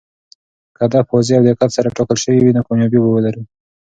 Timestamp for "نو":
2.55-2.61